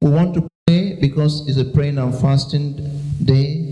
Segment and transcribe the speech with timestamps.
[0.00, 2.74] we want to pray because it's a praying and fasting
[3.24, 3.64] day.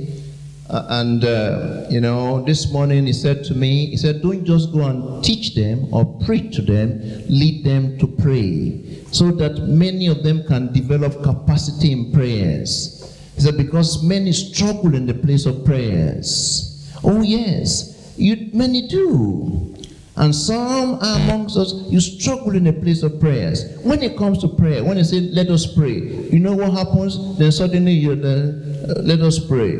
[0.68, 4.72] Uh, and, uh, you know, this morning he said to me, he said, don't just
[4.72, 10.08] go and teach them or preach to them, lead them to pray so that many
[10.08, 13.16] of them can develop capacity in prayers.
[13.36, 16.90] He said, because many struggle in the place of prayers.
[17.04, 19.75] Oh, yes, you, many do.
[20.16, 23.64] And some amongst us, you struggle in a place of prayers.
[23.82, 27.36] When it comes to prayer, when they say, let us pray, you know what happens?
[27.38, 28.54] Then suddenly you're there,
[28.88, 29.76] uh, let us pray.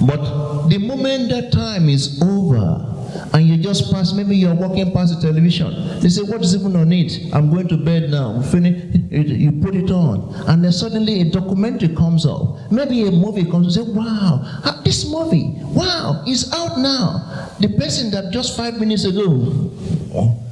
[0.00, 2.95] But the moment that time is over,
[3.32, 6.00] and you just pass, maybe you're walking past the television.
[6.00, 7.32] They say, What is even on it?
[7.32, 8.40] I'm going to bed now.
[8.42, 8.94] Finish.
[9.10, 10.34] You put it on.
[10.48, 12.70] And then suddenly a documentary comes up.
[12.70, 17.50] Maybe a movie comes and say, Wow, ah, this movie, wow, is out now.
[17.60, 19.70] The person that just five minutes ago,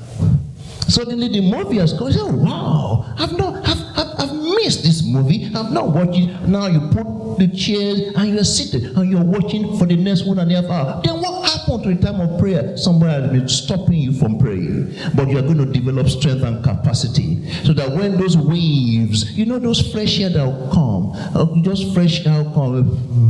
[0.88, 2.12] suddenly the movie has come.
[2.12, 3.83] Say, Wow, I've not, I've,
[4.24, 5.46] I've, missed this movie.
[5.54, 6.48] I've not watched it.
[6.48, 10.38] Now you put the chairs and you're seated and you're watching for the next one
[10.38, 11.02] and a half hour.
[11.04, 12.76] Then what happened to the time of prayer?
[12.76, 14.94] Somebody has been stopping you from praying.
[15.14, 19.58] But you're going to develop strength and capacity so that when those waves, you know,
[19.58, 23.24] those fresh air that will come, uh, just fresh air will come.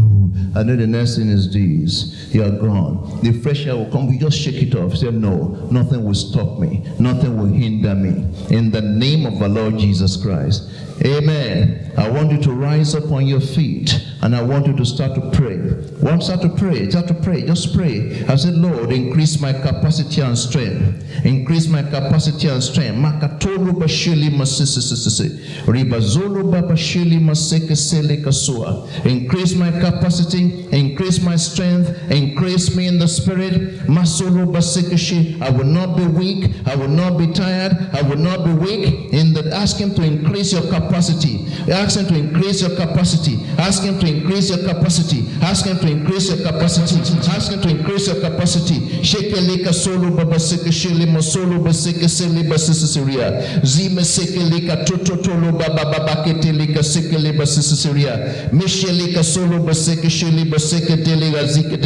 [0.56, 3.20] And then the next thing is this you are gone.
[3.22, 4.96] The fresh air will come, we just shake it off.
[4.96, 8.24] Say, No, nothing will stop me, nothing will hinder me.
[8.50, 10.70] In the name of our Lord Jesus Christ.
[11.02, 11.92] Amen.
[11.96, 15.14] I want you to rise up on your feet and I want you to start
[15.14, 15.58] to pray.
[16.00, 18.24] Want start to pray, start to pray, just pray.
[18.26, 21.04] I said, Lord, increase my capacity and strength.
[21.26, 22.96] Increase my capacity and strength.
[22.96, 25.64] Makatolo bashili masisisisi.
[25.66, 27.20] Ribazolo babashili.
[29.04, 33.78] Increase my capacity, increase my strength, increase me in the spirit.
[33.86, 35.40] Masolo basekishi.
[35.42, 39.12] I will not be weak, I will not be tired, I will not be weak.
[39.12, 41.46] In the ask him to increase your capacity.
[41.70, 43.36] Ask him to increase your capacity.
[43.58, 45.24] Ask him to increase your capacity.
[45.42, 47.00] Ask him to increase your capacity.
[47.30, 48.80] Ask him to increase your capacity.
[49.02, 53.62] Shekeleka solo babaseke shele masolo baseke sele basisiria.
[53.64, 58.50] Zime sekeleka tototolo bababakete leka sekele basisiria.
[58.52, 61.78] Misheleka solo baseke shele baseke delega zike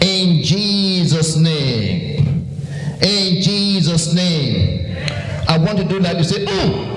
[0.00, 2.16] In Jesus' name.
[3.02, 4.96] In Jesus' name.
[5.48, 6.16] I want to do that.
[6.18, 6.92] you say, oh.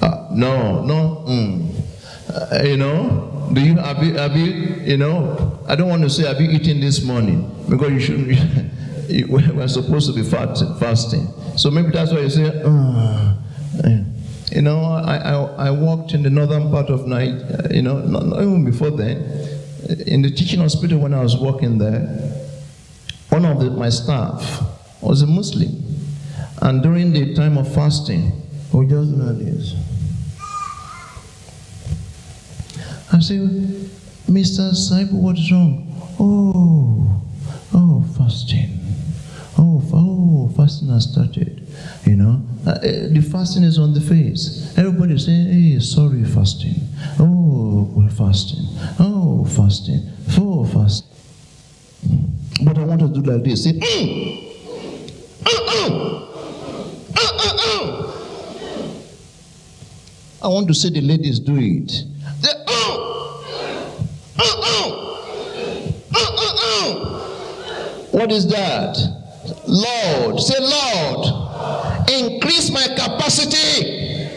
[0.00, 1.77] Uh, no, no, mm.
[2.28, 4.52] Uh, you know, do you have you have you
[4.84, 5.58] you know?
[5.66, 8.72] I don't want to say have you eaten this morning because you shouldn't.
[9.28, 12.62] we're supposed to be fast, fasting, so maybe that's why you say.
[12.64, 13.34] Uh,
[14.50, 17.34] you know, I, I, I walked in the northern part of night.
[17.34, 19.18] Uh, you know, not, not even before then.
[20.06, 22.00] In the teaching hospital when I was working there,
[23.28, 24.62] one of the, my staff
[25.00, 25.70] was a Muslim,
[26.62, 28.32] and during the time of fasting,
[28.72, 29.74] we just like this.
[33.10, 33.38] I say,
[34.28, 34.74] Mr.
[34.74, 35.86] Saib, what's wrong?
[36.20, 37.22] Oh,
[37.72, 38.78] oh, fasting.
[39.56, 41.66] Oh, oh, fasting has started.
[42.04, 44.74] You know, uh, eh, the fasting is on the face.
[44.76, 46.74] Everybody is saying, hey, sorry, fasting.
[47.18, 48.64] Oh, we're fasting.
[48.98, 50.02] Oh, fasting.
[50.36, 51.08] Oh, fasting.
[52.62, 53.64] But I want to do like this.
[53.64, 54.44] Say, mm.
[55.46, 55.88] Uh-uh.
[57.16, 58.12] Uh-uh.
[60.42, 62.04] I want to see the ladies do it.
[68.12, 68.96] What is that?
[69.66, 71.26] Lord, say, Lord,
[72.10, 74.28] increase my capacity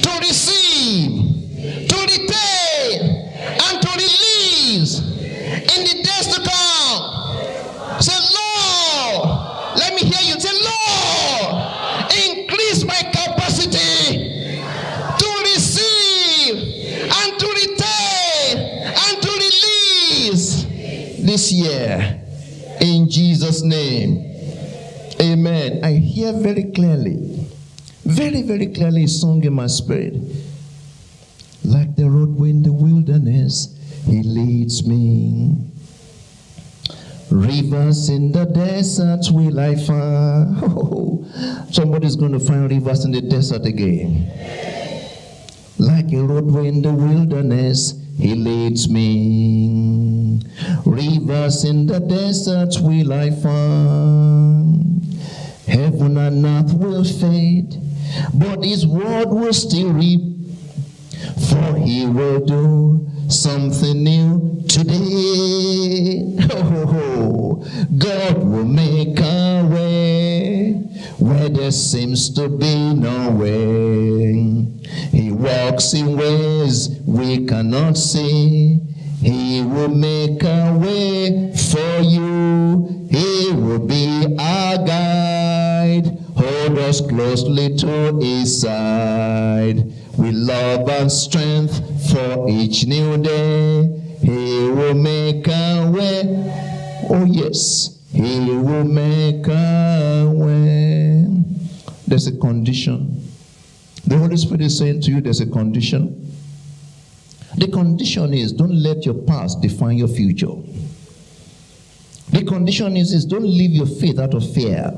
[0.00, 3.00] to receive, to retain,
[3.40, 6.09] and to release in the
[21.50, 22.22] this year.
[22.80, 24.26] In Jesus' name.
[25.20, 25.84] Amen.
[25.84, 27.46] I hear very clearly,
[28.04, 30.14] very, very clearly Song in my spirit.
[31.62, 33.76] Like the roadway in the wilderness,
[34.06, 35.56] He leads me.
[37.30, 40.56] Rivers in the desert will I find.
[40.82, 44.30] Oh, somebody's going to find rivers in the desert again.
[45.78, 50.40] Like a roadway in the wilderness, he leads me.
[50.84, 55.04] Rivers in the desert will I find.
[55.66, 57.80] Heaven and earth will fade,
[58.34, 60.20] but his word will still reap.
[61.48, 66.36] For he will do something new today.
[66.52, 67.64] Oh,
[67.96, 70.89] God will make a way
[71.20, 74.66] where there seems to be no way.
[75.10, 78.80] He walks in ways we cannot see.
[79.20, 83.06] He will make a way for you.
[83.10, 86.18] He will be our guide.
[86.36, 89.84] Hold us closely to his side.
[90.16, 94.00] With love and strength for each new day.
[94.22, 96.22] He will make a way.
[97.10, 97.98] Oh, yes.
[98.10, 100.19] He will make a way.
[102.10, 103.22] There's a condition.
[104.04, 106.34] The Holy Spirit is saying to you, there's a condition.
[107.56, 110.50] The condition is don't let your past define your future.
[112.30, 114.92] The condition is, is don't live your faith out of fear.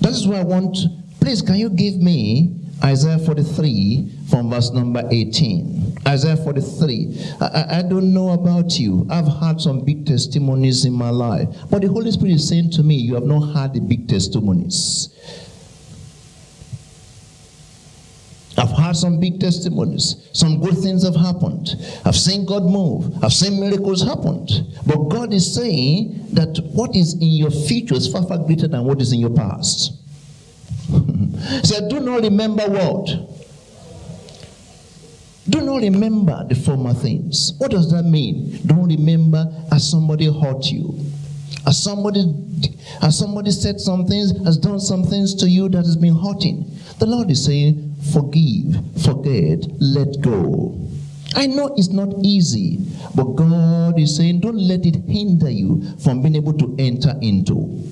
[0.00, 0.78] That is why I want,
[1.18, 5.98] please, can you give me Isaiah 43 from verse number 18?
[6.06, 7.34] Isaiah 43.
[7.40, 9.06] I, I don't know about you.
[9.10, 11.48] I've had some big testimonies in my life.
[11.70, 15.08] But the Holy Spirit is saying to me, You have not had the big testimonies.
[18.56, 20.28] I've had some big testimonies.
[20.32, 21.76] Some good things have happened.
[22.04, 23.22] I've seen God move.
[23.22, 24.46] I've seen miracles happen.
[24.84, 28.84] But God is saying that what is in your future is far, far greater than
[28.84, 29.92] what is in your past.
[31.62, 33.06] So do not remember what?
[35.48, 37.54] Do not remember the former things.
[37.58, 38.60] What does that mean?
[38.66, 40.98] Don't remember as somebody hurt you.
[41.66, 42.24] As somebody,
[43.02, 46.70] as somebody said some things, has done some things to you that has been hurting.
[46.98, 50.78] The Lord is saying, forgive, forget, let go.
[51.34, 52.78] I know it's not easy,
[53.14, 57.84] but God is saying, don't let it hinder you from being able to enter into.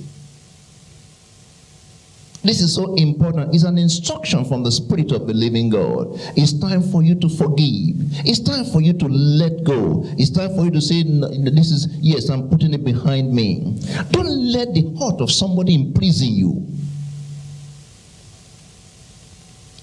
[2.46, 3.52] This is so important.
[3.52, 6.12] It's an instruction from the Spirit of the living God.
[6.36, 7.96] It's time for you to forgive.
[8.24, 10.04] It's time for you to let go.
[10.16, 13.76] It's time for you to say, This is, yes, I'm putting it behind me.
[14.12, 16.64] Don't let the heart of somebody imprison you.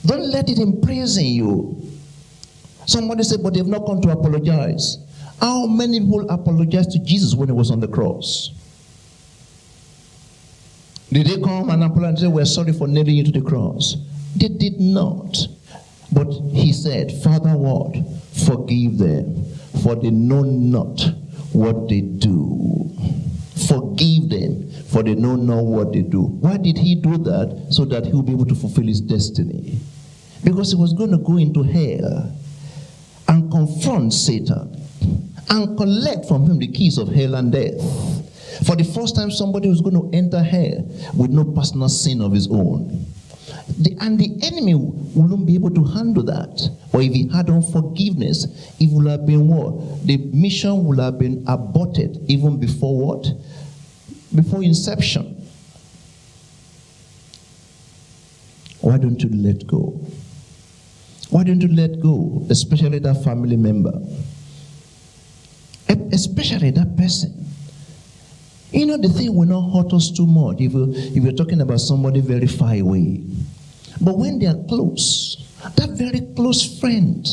[0.05, 1.81] Don't let it imprison you.
[2.85, 4.99] Somebody said, but they've not come to apologize.
[5.41, 8.51] How many people apologized to Jesus when he was on the cross?
[11.13, 13.97] Did they come and apologize and say, We're sorry for nailing you to the cross?
[14.35, 15.37] They did not.
[16.11, 17.95] But he said, Father, what?
[18.47, 19.45] Forgive them,
[19.83, 21.01] for they know not
[21.51, 22.89] what they do.
[23.67, 26.23] Forgive them, for they know not what they do.
[26.23, 27.67] Why did he do that?
[27.69, 29.77] So that he will be able to fulfill his destiny.
[30.43, 32.35] Because he was going to go into hell
[33.27, 34.81] and confront Satan
[35.49, 38.12] and collect from him the keys of hell and death.
[38.65, 42.31] For the first time, somebody was going to enter hell with no personal sin of
[42.31, 43.05] his own.
[43.79, 46.69] The, and the enemy wouldn't be able to handle that.
[46.93, 48.45] Or if he had unforgiveness,
[48.79, 50.05] it would have been what?
[50.05, 53.27] The mission would have been aborted even before what?
[54.33, 55.45] Before inception.
[58.81, 59.99] Why don't you let go?
[61.29, 63.93] Why don't you let go, especially that family member?
[66.11, 67.52] Especially that person.
[68.73, 71.79] You know, the thing will not hurt us too much if, if we're talking about
[71.79, 73.21] somebody very far away.
[74.01, 75.37] But when they are close,
[75.75, 77.23] that very close friend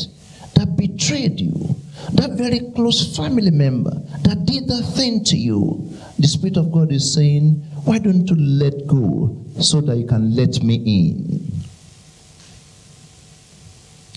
[0.53, 1.75] that betrayed you,
[2.13, 3.91] that very close family member
[4.21, 7.53] that did that thing to you, the Spirit of God is saying,
[7.85, 11.50] Why don't you let go so that you can let me in?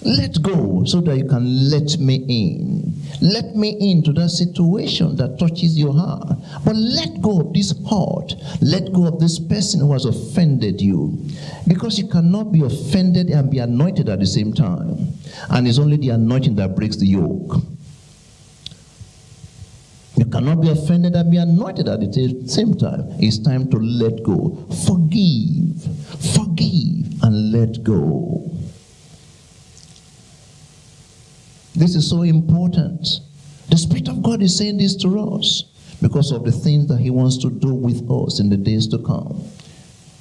[0.05, 2.93] Let go so that you can let me in.
[3.23, 6.37] Let me into that situation that touches your heart.
[6.65, 8.35] But let go of this heart.
[8.61, 11.19] Let go of this person who has offended you.
[11.67, 15.15] Because you cannot be offended and be anointed at the same time.
[15.49, 17.63] And it's only the anointing that breaks the yoke.
[20.17, 23.07] You cannot be offended and be anointed at the same time.
[23.19, 24.67] It's time to let go.
[24.87, 25.83] Forgive.
[26.35, 28.51] Forgive and let go.
[31.75, 33.07] This is so important.
[33.69, 35.65] The Spirit of God is saying this to us
[36.01, 38.99] because of the things that He wants to do with us in the days to
[38.99, 39.43] come.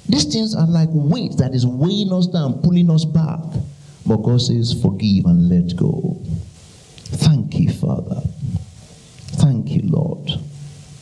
[0.08, 3.40] These things are like weight that is weighing us down, pulling us back.
[4.06, 6.20] But God says, forgive and let go.
[7.04, 8.20] Thank you, Father.
[9.36, 10.30] Thank you, Lord.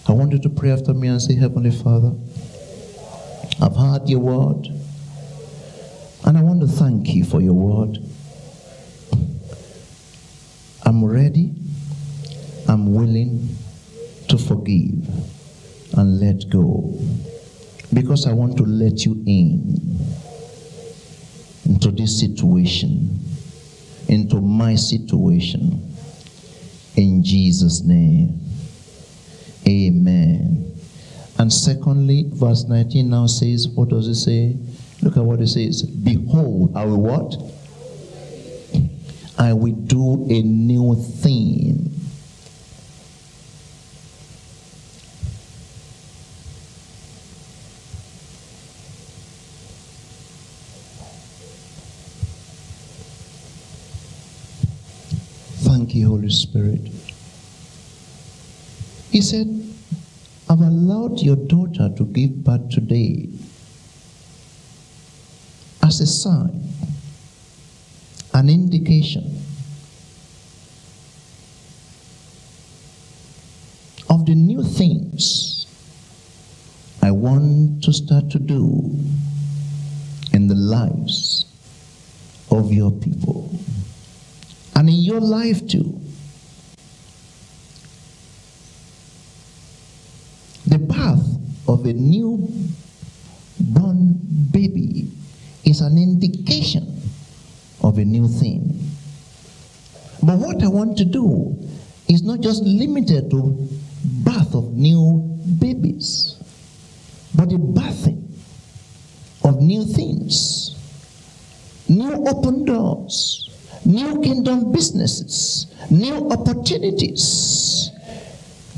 [0.07, 2.13] I want you to pray after me and say, Heavenly Father,
[3.61, 4.69] I've heard your word.
[6.25, 7.99] And I want to thank you for your word.
[10.93, 11.55] I'm ready,
[12.69, 13.49] I'm willing
[14.29, 15.09] to forgive
[15.97, 17.01] and let go
[17.95, 19.99] because I want to let you in
[21.65, 23.19] into this situation,
[24.09, 25.81] into my situation.
[26.97, 28.39] In Jesus' name,
[29.67, 30.75] amen.
[31.39, 34.59] And secondly, verse 19 now says, what does it say?
[35.01, 35.85] Look at what it says.
[35.85, 37.62] Behold, I will what?
[39.39, 41.89] I will do a new thing.
[55.65, 56.81] Thank you, Holy Spirit.
[59.11, 59.47] He said,
[60.49, 63.29] I've allowed your daughter to give birth today
[65.83, 66.63] as a sign,
[68.35, 69.43] an indication
[74.09, 75.67] of the new things
[77.03, 78.91] I want to start to do
[80.33, 81.47] in the lives
[82.51, 83.51] of your people
[84.77, 86.01] and in your life too.
[90.67, 91.23] The path
[91.69, 92.49] of a new
[93.59, 94.21] born
[94.53, 95.11] baby
[95.65, 97.02] is an indication
[97.93, 98.73] of a new thing.
[100.23, 101.55] But what I want to do
[102.09, 103.69] is not just limited to
[104.25, 105.21] birth of new
[105.61, 106.41] babies,
[107.35, 108.25] but the birthing
[109.45, 110.75] of new things,
[111.89, 113.51] new open doors,
[113.85, 117.91] new kingdom businesses, new opportunities.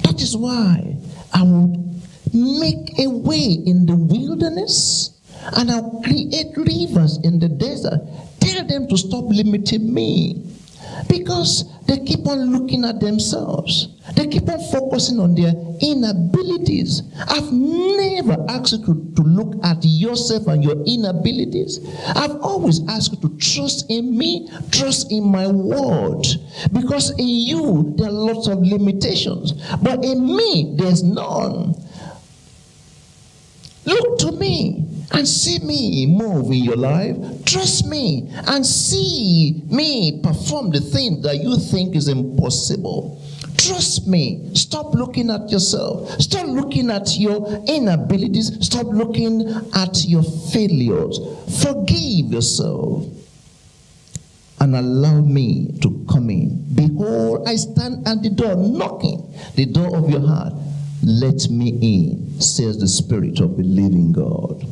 [0.02, 0.96] That is why
[1.32, 1.70] I will
[2.32, 5.14] make a way in the wilderness
[5.52, 8.00] and I'll create rivers in the desert.
[8.94, 10.40] To stop limiting me.
[11.08, 13.88] Because they keep on looking at themselves.
[14.14, 17.02] They keep on focusing on their inabilities.
[17.26, 21.80] I've never asked you to, to look at yourself and your inabilities.
[22.14, 26.24] I've always asked you to trust in me, trust in my word.
[26.72, 29.54] Because in you, there are lots of limitations.
[29.82, 31.74] But in me, there's none.
[33.86, 37.16] Look to me and see me move in your life.
[37.44, 43.20] Trust me and see me perform the thing that you think is impossible.
[43.56, 44.50] Trust me.
[44.54, 46.10] Stop looking at yourself.
[46.20, 48.64] Stop looking at your inabilities.
[48.64, 51.18] Stop looking at your failures.
[51.62, 53.06] Forgive yourself
[54.60, 56.64] and allow me to come in.
[56.74, 60.52] Behold, I stand at the door knocking, the door of your heart.
[61.02, 64.66] Let me in, says the Spirit of the living God.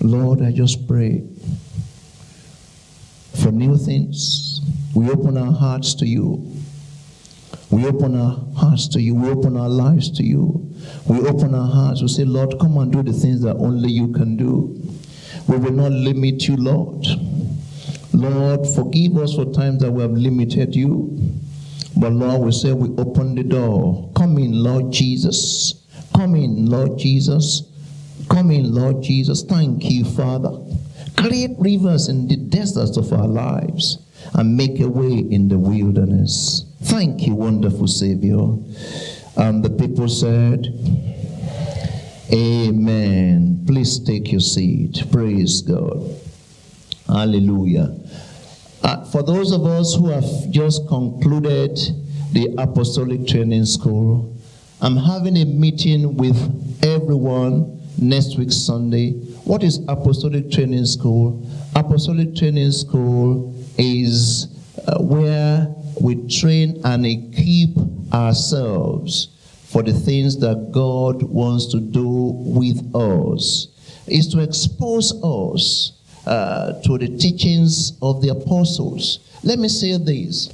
[0.00, 1.24] Lord, I just pray
[3.42, 4.60] for new things.
[4.94, 6.52] We open our hearts to you.
[7.70, 9.14] We open our hearts to you.
[9.14, 10.72] We open our lives to you.
[11.08, 12.02] We open our hearts.
[12.02, 14.80] We say, Lord, come and do the things that only you can do.
[15.48, 17.04] We will not limit you, Lord.
[18.12, 21.34] Lord, forgive us for times that we have limited you.
[21.96, 24.10] But Lord, we say we open the door.
[24.16, 25.86] Come in, Lord Jesus.
[26.14, 27.62] Come in, Lord Jesus.
[28.28, 29.42] Come in, Lord Jesus.
[29.42, 30.50] Thank you, Father.
[31.16, 33.98] Create rivers in the deserts of our lives
[34.34, 36.64] and make a way in the wilderness.
[36.82, 38.38] Thank you, wonderful Savior.
[39.36, 40.66] And the people said,
[42.32, 43.64] Amen.
[43.66, 45.04] Please take your seat.
[45.12, 46.02] Praise God.
[47.06, 47.96] Hallelujah.
[48.82, 51.78] Uh, for those of us who have just concluded
[52.32, 54.36] the Apostolic Training School,
[54.80, 59.12] I'm having a meeting with everyone next week, Sunday.
[59.44, 61.46] What is Apostolic Training School?
[61.74, 64.48] Apostolic Training School is
[64.86, 65.66] uh, where
[66.00, 69.28] we train and equip ourselves
[69.66, 73.68] for the things that God wants to do with us.
[74.06, 75.92] Is to expose us
[76.26, 79.18] uh, to the teachings of the apostles.
[79.42, 80.52] Let me say this.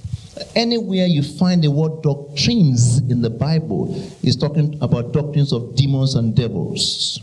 [0.56, 6.14] Anywhere you find the word doctrines in the Bible is talking about doctrines of demons
[6.14, 7.20] and devils.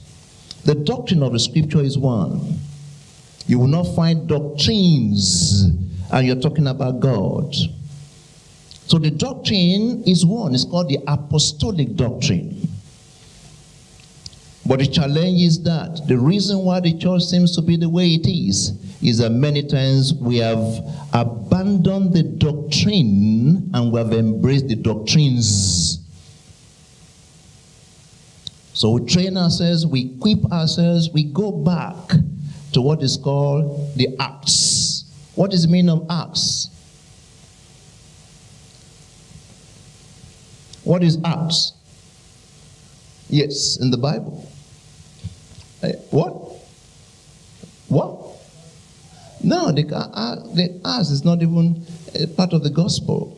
[0.69, 2.59] The doctrine of the scripture is one.
[3.47, 5.63] You will not find doctrines
[6.11, 7.55] and you're talking about God.
[8.85, 10.53] So the doctrine is one.
[10.53, 12.69] It's called the apostolic doctrine.
[14.63, 18.09] But the challenge is that the reason why the church seems to be the way
[18.09, 24.67] it is is that many times we have abandoned the doctrine and we have embraced
[24.67, 25.99] the doctrines.
[28.79, 32.11] So we train ourselves, we equip ourselves, we go back
[32.71, 35.03] to what is called the Acts.
[35.35, 36.69] What is the meaning of Acts?
[40.85, 41.73] What is Acts?
[43.27, 44.49] Yes, in the Bible.
[45.83, 46.31] Uh, what?
[47.89, 48.17] What?
[49.43, 51.85] No, the, uh, the Acts is not even
[52.37, 53.37] part of the gospel.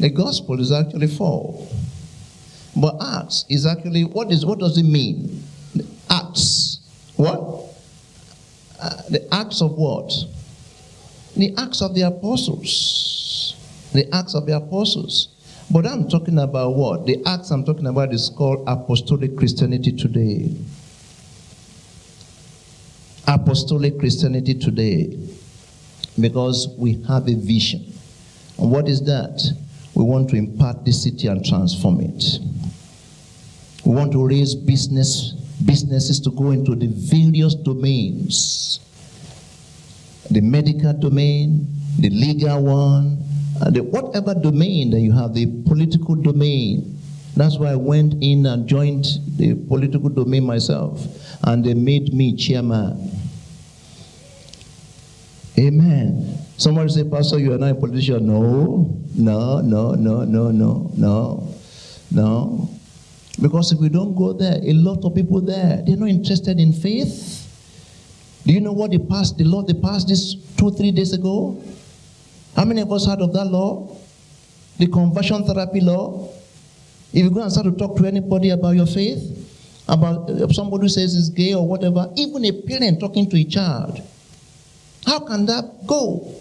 [0.00, 1.68] The gospel is actually four.
[2.80, 5.42] But Acts is actually what is what does it mean?
[6.08, 6.78] Acts.
[7.16, 7.64] What?
[8.80, 10.12] Uh, the acts of what?
[11.36, 13.56] The acts of the apostles.
[13.92, 15.28] The acts of the apostles.
[15.70, 17.04] But I'm talking about what?
[17.06, 20.54] The acts I'm talking about is called apostolic Christianity today.
[23.26, 25.18] Apostolic Christianity today.
[26.18, 27.92] Because we have a vision.
[28.58, 29.42] And what is that?
[29.94, 32.38] We want to impart the city and transform it.
[33.88, 35.32] We want to raise business
[35.64, 38.80] businesses to go into the various domains.
[40.30, 41.66] The medical domain,
[41.98, 43.16] the legal one,
[43.58, 47.00] uh, the whatever domain that you have, the political domain.
[47.34, 49.06] That's why I went in and joined
[49.38, 51.00] the political domain myself,
[51.44, 53.10] and they made me chairman.
[55.58, 56.36] Amen.
[56.58, 58.26] Somebody say, Pastor, you are not a politician.
[58.26, 61.54] No, no, no, no, no, no, no,
[62.10, 62.77] no.
[63.40, 66.72] Because if we don't go there, a lot of people there, they're not interested in
[66.72, 67.44] faith.
[68.44, 71.62] Do you know what they passed, the law they passed this two, three days ago?
[72.56, 73.96] How many of us heard of that law?
[74.78, 76.28] The conversion therapy law.
[77.12, 79.22] If you go and start to talk to anybody about your faith,
[79.88, 84.00] about somebody who says he's gay or whatever, even a parent talking to a child,
[85.06, 86.34] how can that go?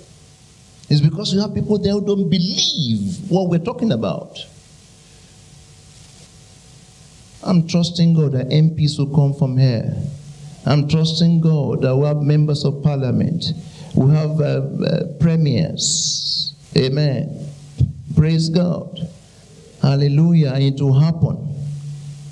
[0.90, 4.38] It's because you have people there who don't believe what we're talking about.
[7.48, 9.96] I'm trusting God that MPs will come from here.
[10.66, 13.54] I'm trusting God that we have members of parliament.
[13.96, 16.54] We have uh, uh, premiers.
[16.76, 17.48] Amen.
[18.18, 19.00] Praise God.
[19.82, 20.56] Hallelujah.
[20.56, 21.56] It will happen.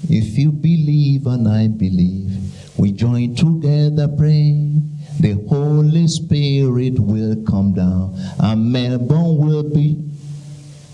[0.10, 4.82] If you believe and I believe, we join together, pray.
[5.22, 10.04] The Holy Spirit will come down, and Melbourne will be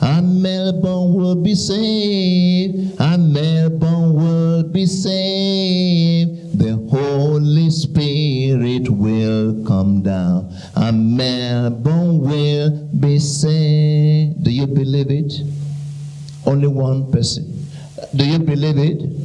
[0.01, 6.58] and Melbourne will be saved, and Melbourne will be saved.
[6.58, 14.44] The Holy Spirit will come down, and Melbourne will be saved.
[14.44, 15.33] Do you believe it?
[16.46, 17.68] Only one person.
[18.16, 19.21] Do you believe it?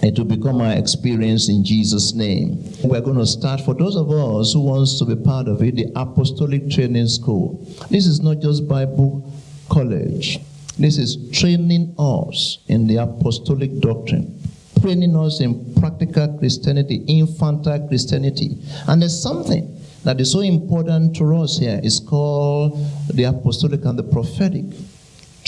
[0.00, 2.62] It will become our experience in Jesus' name.
[2.84, 5.74] We're going to start for those of us who wants to be part of it,
[5.74, 7.66] the Apostolic Training School.
[7.90, 9.32] This is not just Bible
[9.68, 10.38] college.
[10.78, 14.40] This is training us in the apostolic doctrine,
[14.80, 18.58] training us in practical Christianity, infantile Christianity.
[18.86, 21.80] And there's something that is so important to us here.
[21.82, 22.78] It's called
[23.12, 24.64] the apostolic and the prophetic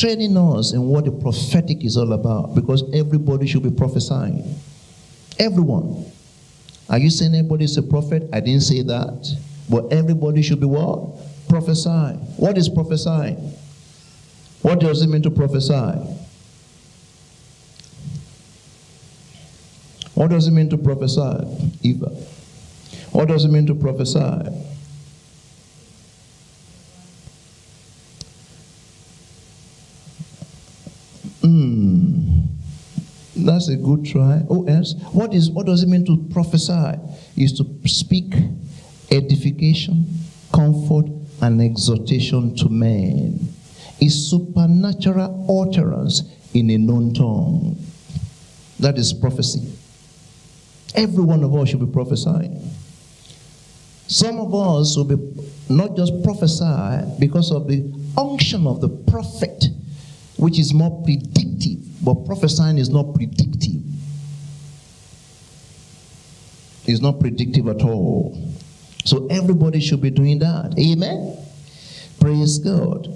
[0.01, 4.59] training us in what the prophetic is all about because everybody should be prophesying.
[5.39, 6.07] Everyone.
[6.89, 8.29] Are you saying everybody is a prophet?
[8.33, 9.29] I didn't say that.
[9.69, 11.11] But everybody should be what?
[11.49, 12.17] Prophesy.
[12.37, 13.37] What is prophesying?
[14.63, 16.17] What does it mean to prophesy?
[20.15, 21.79] What does it mean to prophesy?
[21.83, 22.09] Eva.
[23.13, 24.49] What does it mean to prophesy?
[33.61, 34.43] That's a good try.
[34.49, 36.99] Oh, else, What is what does it mean to prophesy?
[37.37, 38.33] Is to speak
[39.11, 40.07] edification,
[40.51, 41.05] comfort,
[41.43, 43.53] and exhortation to men.
[44.01, 46.23] Is supernatural utterance
[46.55, 47.77] in a known tongue.
[48.79, 49.71] That is prophecy.
[50.95, 52.67] Every one of us should be prophesying.
[54.07, 55.19] Some of us will be
[55.69, 59.67] not just prophesy because of the unction of the prophet
[60.41, 61.79] which is more predictive.
[62.03, 63.83] But prophesying is not predictive.
[66.87, 68.55] It's not predictive at all.
[69.05, 70.75] So everybody should be doing that.
[70.79, 71.37] Amen.
[72.21, 73.07] Praise God.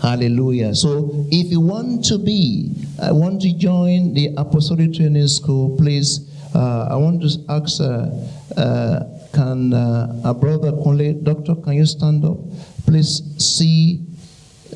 [0.00, 0.74] Hallelujah.
[0.76, 6.30] So if you want to be, I want to join the Apostolic Training School, please.
[6.54, 8.08] Uh, I want to ask, uh,
[8.56, 9.04] uh,
[9.34, 12.38] can uh, a brother, doctor, can you stand up?
[12.86, 14.06] Please see,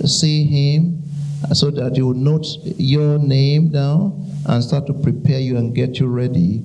[0.04, 1.09] see him
[1.52, 5.98] so that you will note your name down and start to prepare you and get
[5.98, 6.62] you ready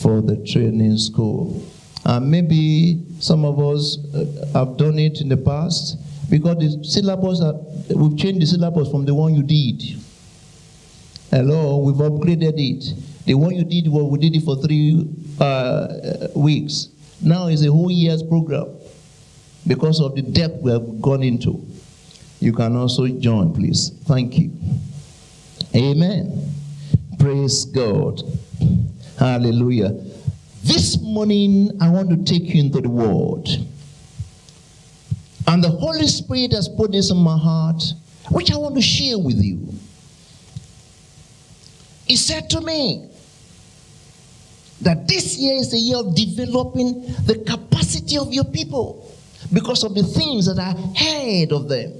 [0.00, 1.64] for the training school.
[2.04, 5.98] And maybe some of us uh, have done it in the past
[6.30, 7.54] because the syllabus, are,
[7.94, 9.98] we've changed the syllabus from the one you did.
[11.30, 13.24] Hello, we've upgraded it.
[13.26, 15.06] The one you did, well, we did it for three
[15.40, 16.88] uh, weeks.
[17.20, 18.66] Now it's a whole year's program
[19.66, 21.66] because of the depth we have gone into.
[22.40, 23.90] You can also join, please.
[24.04, 24.52] Thank you.
[25.74, 26.54] Amen.
[27.18, 28.22] Praise God.
[29.18, 29.96] Hallelujah.
[30.62, 33.48] This morning, I want to take you into the Word.
[35.46, 37.82] And the Holy Spirit has put this in my heart,
[38.30, 39.66] which I want to share with you.
[42.06, 43.08] He said to me
[44.82, 49.14] that this year is a year of developing the capacity of your people
[49.52, 51.92] because of the things that are ahead of them.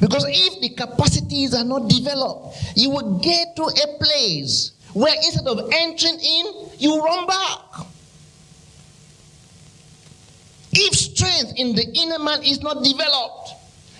[0.00, 5.46] Because if the capacities are not developed, you will get to a place where instead
[5.46, 6.46] of entering in,
[6.78, 7.86] you run back.
[10.72, 13.52] If strength in the inner man is not developed,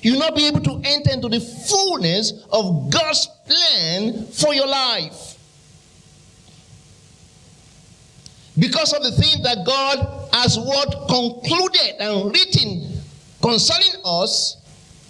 [0.02, 5.38] you'll not be able to enter into the fullness of God's plan for your life.
[8.58, 13.00] Because of the things that God has what concluded and written
[13.42, 14.56] concerning us,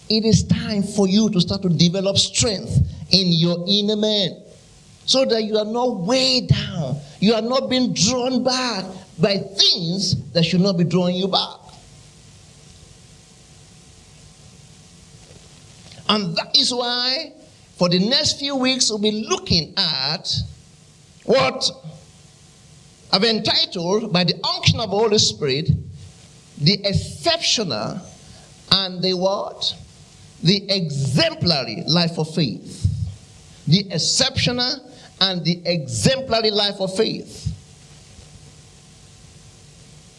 [0.09, 2.79] it is time for you to start to develop strength
[3.11, 4.42] in your inner man
[5.05, 6.97] so that you are not weighed down.
[7.21, 8.85] You are not being drawn back
[9.19, 11.59] by things that should not be drawing you back.
[16.09, 17.33] And that is why,
[17.77, 20.33] for the next few weeks, we'll be looking at
[21.25, 21.69] what
[23.12, 25.71] I've entitled, by the unction of the Holy Spirit,
[26.59, 28.01] the exceptional
[28.71, 29.75] and the what?
[30.42, 32.85] The exemplary life of faith.
[33.66, 37.53] The exceptional and the exemplary life of faith.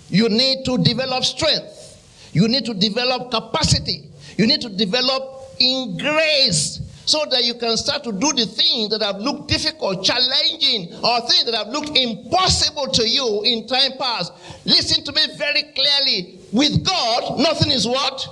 [0.10, 2.30] You need to develop strength.
[2.34, 4.04] You need to develop capacity.
[4.38, 8.90] You need to develop in grace so that you can start to do the things
[8.90, 13.94] that have looked difficult, challenging, or things that have looked impossible to you in time
[13.98, 14.34] past.
[14.66, 16.40] Listen to me very clearly.
[16.52, 18.28] With God, nothing is what?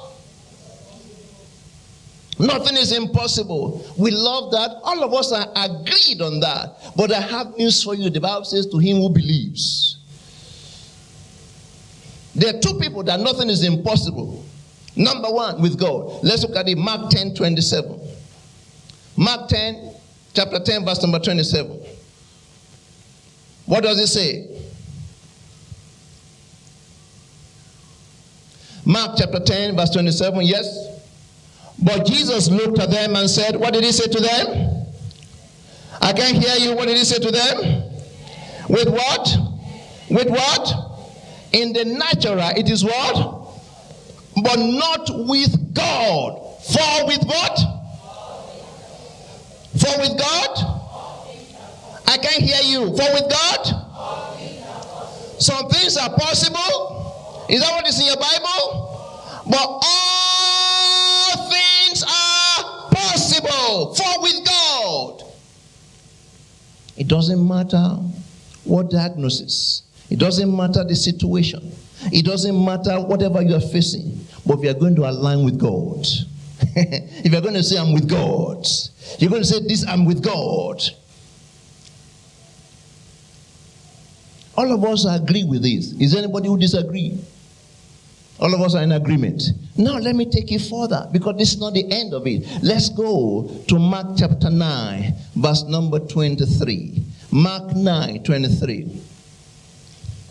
[2.38, 3.86] Nothing is impossible.
[3.98, 4.80] We love that.
[4.84, 6.92] All of us are agreed on that.
[6.96, 8.10] But I have news for you.
[8.10, 9.98] The Bible says, To him who believes.
[12.36, 14.44] There are two people that nothing is impossible.
[14.98, 16.24] Number one, with God.
[16.24, 16.78] Let's look at it.
[16.78, 18.00] Mark 10 27.
[19.18, 19.94] Mark 10,
[20.34, 21.80] chapter 10, verse number 27.
[23.66, 24.62] What does it say?
[28.86, 30.42] Mark chapter 10, verse 27.
[30.42, 30.95] Yes.
[31.82, 34.86] But Jesus looked at them and said, What did he say to them?
[36.02, 36.76] I can't hear you.
[36.76, 37.58] What did he say to them?
[38.70, 39.30] With what?
[40.10, 40.74] With what?
[41.52, 43.46] In the natural, it is what?
[44.44, 46.42] but not with God.
[46.64, 47.58] For with what?
[49.78, 50.82] For with God?
[52.08, 52.88] I can't hear you.
[52.88, 53.82] For with God?
[55.40, 57.46] Some things are possible.
[57.50, 59.44] Is that what is in your Bible?
[59.48, 60.25] But all
[63.96, 65.24] For with God.
[66.98, 67.98] It doesn't matter
[68.64, 71.72] what diagnosis, it doesn't matter the situation.
[72.12, 76.06] It doesn't matter whatever you are facing, but you are going to align with God,
[76.76, 78.66] if you're going to say, I'm with God,
[79.20, 80.82] you're going to say, This, I'm with God.
[84.58, 85.92] All of us agree with this.
[86.00, 87.20] Is anybody who disagree?
[88.40, 89.42] All of us are in agreement.
[89.78, 92.46] Now let me take you further because this is not the end of it.
[92.62, 97.04] Let's go to Mark chapter 9, verse number 23.
[97.32, 99.02] Mark 9, 23.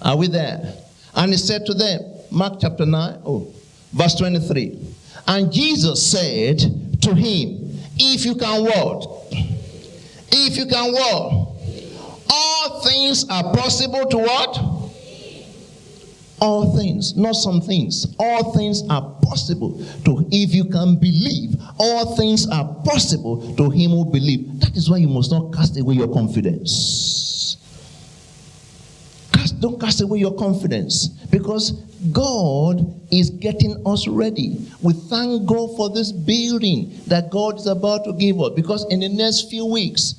[0.03, 0.75] Are we there?
[1.15, 3.53] And he said to them, Mark chapter 9, oh,
[3.93, 4.79] verse 23.
[5.27, 6.59] And Jesus said
[7.03, 9.29] to him, If you can what?
[10.31, 11.55] If you can what?
[12.29, 14.74] All things are possible to what?
[16.41, 18.15] All things, not some things.
[18.19, 21.55] All things are possible to if you can believe.
[21.79, 24.61] All things are possible to him who believe.
[24.61, 27.25] That is why you must not cast away your confidence
[29.45, 31.73] cast, don't cast away your confidence because
[32.13, 34.59] God is getting us ready.
[34.83, 39.01] We thank God for this building that God is about to give us because in
[39.01, 40.15] the next few weeks,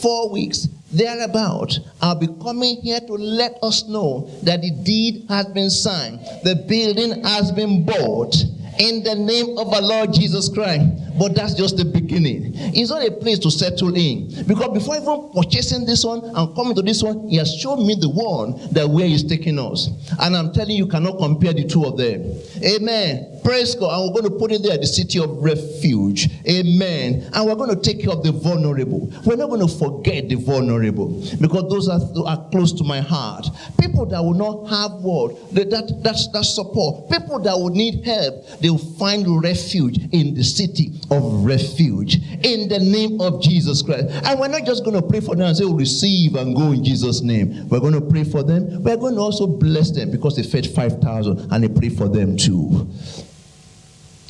[0.00, 5.46] four weeks, thereabout, I'll be coming here to let us know that the deed has
[5.46, 8.34] been signed, the building has been bought
[8.78, 10.84] in the name of our Lord Jesus Christ.
[11.18, 12.52] But that's just the beginning.
[12.54, 14.28] It's not a place to settle in.
[14.46, 17.96] Because before even purchasing this one and coming to this one, he has shown me
[17.98, 19.88] the one that where he's taking us.
[20.20, 22.38] And I'm telling you cannot compare the two of them.
[22.62, 23.35] Amen.
[23.46, 23.94] Praise God.
[23.94, 26.28] And we're going to put it there, the city of refuge.
[26.48, 27.30] Amen.
[27.32, 29.06] And we're going to take care of the vulnerable.
[29.24, 31.22] We're not going to forget the vulnerable.
[31.40, 33.46] Because those are, are close to my heart.
[33.80, 35.54] People that will not have what?
[35.54, 37.08] That, that, that's, that support.
[37.08, 42.68] People that will need help they will find refuge in the city of refuge in
[42.68, 44.08] the name of Jesus Christ.
[44.24, 46.72] And we're not just going to pray for them and say, oh, receive and go
[46.72, 47.68] in Jesus' name.
[47.68, 48.82] We're going to pray for them.
[48.82, 52.36] We're going to also bless them because they fed 5,000 and they pray for them
[52.36, 52.88] too.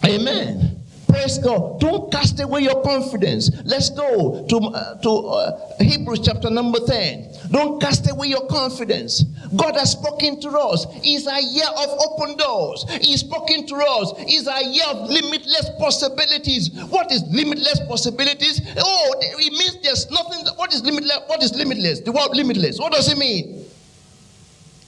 [0.07, 0.77] Amen.
[1.09, 1.81] Praise God.
[1.81, 3.51] Don't cast away your confidence.
[3.65, 7.33] Let's go to, uh, to uh, Hebrews chapter number 10.
[7.51, 9.23] Don't cast away your confidence.
[9.57, 10.87] God has spoken to us.
[11.03, 12.85] It's a year of open doors.
[13.01, 14.13] He's spoken to us.
[14.19, 16.71] It's a year of limitless possibilities.
[16.89, 18.61] What is limitless possibilities?
[18.77, 20.45] Oh, it means there's nothing.
[20.57, 21.21] What is limitless?
[21.29, 22.01] What is limitless?
[22.01, 22.79] The word limitless.
[22.79, 23.65] What does it mean?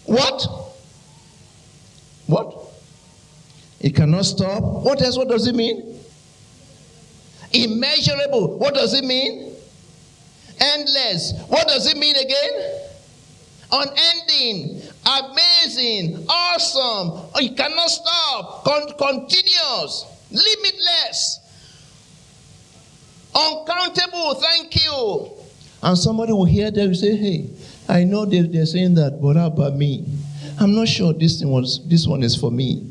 [0.05, 0.47] What?
[2.27, 2.68] What?
[3.81, 4.63] It cannot stop.
[4.63, 5.17] What else?
[5.17, 5.99] What does it mean?
[7.53, 8.59] Immeasurable.
[8.59, 9.55] What does it mean?
[10.61, 11.33] Endless.
[11.49, 12.81] What does it mean again?
[13.71, 17.29] Unending, amazing, awesome.
[17.35, 18.65] Oh, you cannot stop.
[18.65, 21.41] Con- continuous, limitless,
[23.35, 24.35] uncountable.
[24.37, 25.31] Thank you.
[25.83, 27.51] And somebody will hear and say, Hey,
[27.89, 30.07] I know they, they're saying that, but how about me?
[30.59, 32.91] I'm not sure this thing was this one is for me.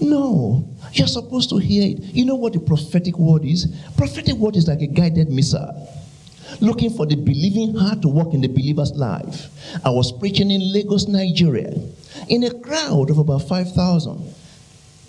[0.00, 2.02] No, you're supposed to hear it.
[2.14, 3.66] You know what the prophetic word is?
[3.96, 5.88] Prophetic word is like a guided missile
[6.60, 9.48] looking for the believing heart to work in the believer's life.
[9.84, 11.72] I was preaching in Lagos, Nigeria,
[12.28, 14.34] in a crowd of about 5,000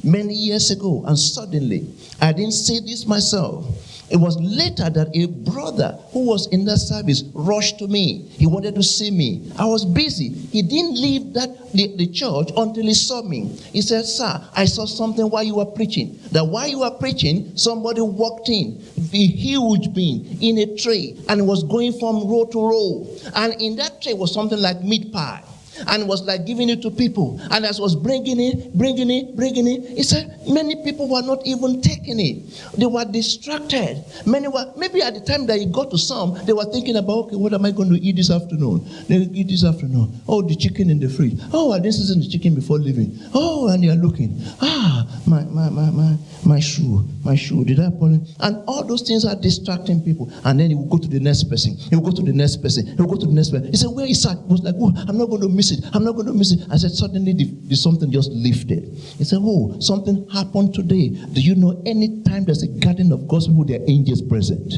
[0.04, 1.88] many years ago, and suddenly,
[2.22, 3.66] I didn't say this myself.
[4.10, 8.26] It was later that a brother who was in that service rushed to me.
[8.30, 9.52] He wanted to see me.
[9.58, 10.30] I was busy.
[10.30, 13.50] He didn't leave that the, the church until he saw me.
[13.72, 16.20] He said, Sir, I saw something while you were preaching.
[16.32, 21.48] That while you were preaching, somebody walked in, a huge being in a tray, and
[21.48, 23.08] was going from row to row.
[23.36, 25.44] And in that tray was something like meat pie
[25.88, 27.40] and was like giving it to people.
[27.52, 31.46] And as was bringing it, bringing it, bringing it, he said many people were not
[31.46, 32.64] even taking it.
[32.78, 34.04] They were distracted.
[34.26, 37.26] Many were, maybe at the time that he got to some, they were thinking about,
[37.26, 38.86] okay, what am I going to eat this afternoon?
[39.08, 40.22] They eat this afternoon.
[40.28, 41.40] Oh, the chicken in the fridge.
[41.54, 43.18] Oh, I didn't season the chicken before leaving.
[43.34, 44.38] Oh, and you're looking.
[44.62, 47.64] Ah, my, my, my, my, my shoe, my shoe.
[47.66, 48.22] Did I pull it?
[48.40, 50.32] And all those things are distracting people.
[50.44, 51.76] And then he will go to the next person.
[51.76, 52.88] He will go to the next person.
[52.88, 53.68] He will go to the next person.
[53.68, 54.38] He said, where is that?
[54.38, 55.84] He was like, oh, I'm not going to miss it.
[55.94, 56.62] I'm not going to miss it.
[56.72, 58.94] I said, suddenly the, the something just lifted.
[59.18, 61.10] He said, oh, something happened today.
[61.10, 64.76] Do you know any time there's a garden of God's people, there are angels present?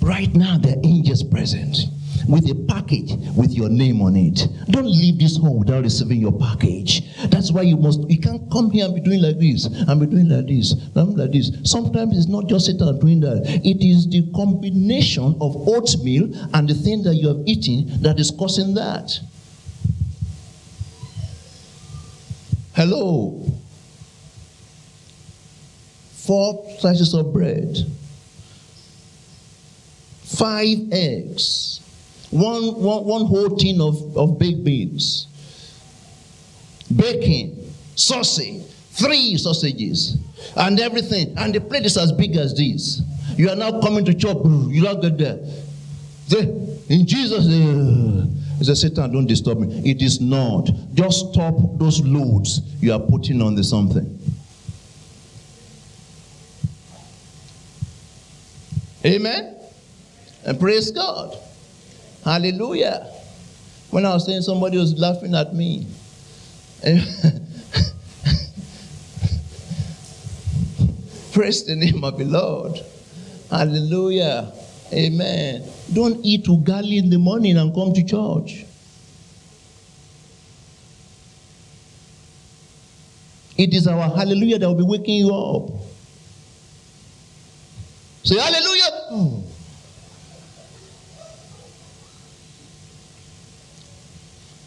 [0.00, 1.76] Right now, there are angels present
[2.28, 4.46] with a package with your name on it.
[4.70, 7.02] Don't leave this home without receiving your package.
[7.28, 10.06] That's why you must, you can't come here and be doing like this, and be
[10.06, 11.50] doing like this, and like this.
[11.64, 16.74] Sometimes it's not just Satan doing that, it is the combination of oatmeal and the
[16.74, 19.18] thing that you have eaten that is causing that.
[22.74, 23.42] Hello.
[26.12, 27.76] Four slices of bread,
[30.24, 31.80] five eggs
[32.38, 35.26] one, one, one whole tin of, of baked beans,
[36.94, 40.18] bacon, sausage, three sausages,
[40.56, 41.36] and everything.
[41.36, 43.02] And the plate is as big as this.
[43.36, 44.38] You are now coming to chop.
[44.44, 45.38] You don't get there.
[46.26, 46.42] Say,
[46.88, 48.32] in Jesus' name.
[48.58, 49.90] He said, Satan, don't disturb me.
[49.90, 50.70] It is not.
[50.94, 54.18] Just stop those loads you are putting on the something.
[59.04, 59.56] Amen.
[60.44, 61.36] And praise God.
[62.26, 63.06] Hallelujah.
[63.90, 65.86] When I was saying somebody was laughing at me.
[71.32, 72.80] Praise the name of the Lord.
[73.48, 74.52] Hallelujah.
[74.92, 75.62] Amen.
[75.92, 78.64] Don't eat ugali in the morning and come to church.
[83.56, 85.70] It is our hallelujah that will be waking you up.
[88.24, 88.90] Say hallelujah.
[89.10, 89.55] Hmm.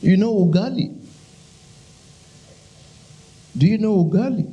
[0.01, 0.95] You know ugali?
[3.57, 4.49] Do you know ugali?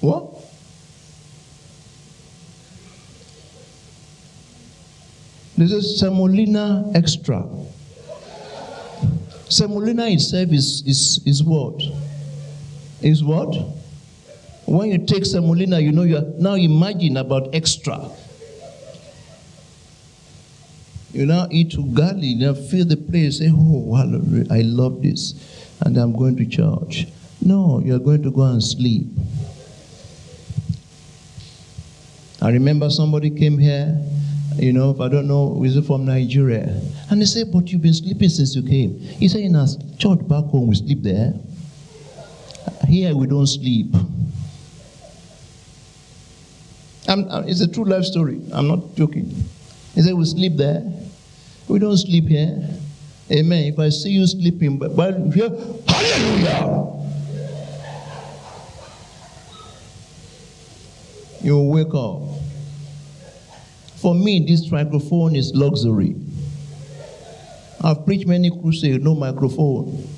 [0.00, 0.42] What?
[5.58, 7.46] This is semolina extra.
[9.48, 11.80] Semolina itself is, is, is what?
[13.02, 13.54] Is what?
[14.64, 18.10] When you take semolina, you know you are now imagine about extra.
[21.12, 25.34] You now eat ugali, you now feel the place, say, oh, hallelujah, I love this,
[25.80, 27.06] and I'm going to church.
[27.42, 29.06] No, you're going to go and sleep.
[32.40, 34.00] I remember somebody came here,
[34.56, 36.80] you know, if I don't know, was it from Nigeria?
[37.10, 38.98] And they said, But you've been sleeping since you came.
[38.98, 39.66] He said, In our
[39.98, 41.34] church back home, we sleep there.
[42.88, 43.94] Here, we don't sleep.
[47.08, 48.40] I'm, uh, it's a true life story.
[48.52, 49.44] I'm not joking.
[49.94, 50.82] He said, We sleep there.
[51.68, 52.68] We don't sleep here.
[53.30, 53.64] Amen.
[53.72, 55.48] If I see you sleeping, but, but here,
[55.88, 56.88] hallelujah.
[61.42, 62.22] You wake up.
[63.96, 66.16] For me, this microphone is luxury.
[67.82, 70.08] I've preached many crusades, no microphone.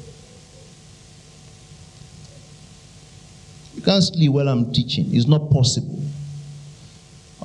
[3.75, 5.15] You can't sleep while I'm teaching.
[5.15, 5.94] It's not possible.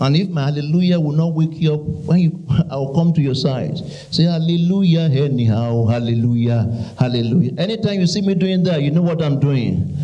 [0.01, 3.35] And if my hallelujah will not wake you up, when you, I'll come to your
[3.35, 3.77] side.
[4.12, 7.51] Say hallelujah anyhow, hallelujah, hallelujah.
[7.57, 9.97] Anytime you see me doing that, you know what I'm doing.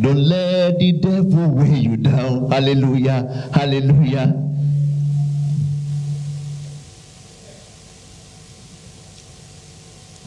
[0.00, 2.50] Don't let the devil weigh you down.
[2.50, 4.40] Hallelujah, hallelujah.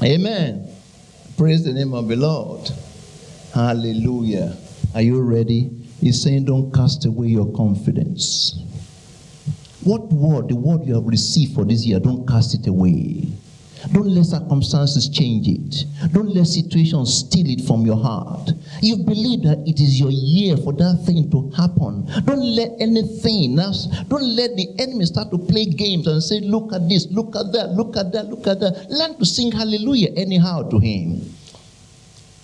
[0.02, 0.70] Amen.
[1.38, 2.70] Praise the name of the Lord.
[3.54, 4.58] Hallelujah.
[4.96, 5.70] Are you ready?
[6.00, 8.60] He's saying, Don't cast away your confidence.
[9.84, 13.28] What word, the word you have received for this year, don't cast it away.
[13.94, 15.86] Don't let circumstances change it.
[16.12, 18.52] Don't let situations steal it from your heart.
[18.82, 22.06] You believe that it is your year for that thing to happen.
[22.26, 26.74] Don't let anything else, don't let the enemy start to play games and say, Look
[26.74, 28.90] at this, look at that, look at that, look at that.
[28.90, 31.22] Learn to sing hallelujah anyhow to him.